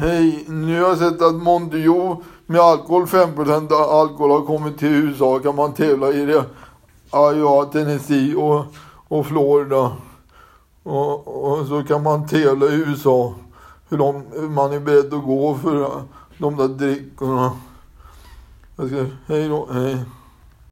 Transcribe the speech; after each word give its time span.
Hej, 0.00 0.44
nu 0.48 0.82
har 0.82 0.88
jag 0.88 0.98
sett 0.98 1.22
att 1.22 1.34
Mondio 1.34 2.22
med 2.46 2.60
alkohol, 2.60 3.06
5% 3.06 3.72
alkohol 3.72 4.30
har 4.30 4.46
kommit 4.46 4.78
till 4.78 4.88
USA. 4.88 5.38
Kan 5.38 5.54
man 5.56 5.72
tävla 5.72 6.12
i 6.12 6.24
det? 6.24 6.44
Iowa, 7.12 7.64
Tennessee 7.64 8.34
och, 8.34 8.64
och 9.08 9.26
Florida. 9.26 9.92
Och, 10.82 11.28
och 11.44 11.66
så 11.66 11.82
kan 11.82 12.02
man 12.02 12.28
tävla 12.28 12.66
i 12.66 12.74
USA. 12.74 13.34
Hur, 13.88 13.98
de, 13.98 14.22
hur 14.32 14.48
man 14.48 14.72
är 14.72 14.80
beredd 14.80 15.14
att 15.14 15.24
gå 15.24 15.54
för 15.54 16.02
de 16.38 16.56
där 16.56 16.68
drickorna. 16.68 17.52
Jag 18.76 18.88
ska, 18.88 19.04
hej 19.26 19.48
då, 19.48 19.68
hej. 19.72 19.96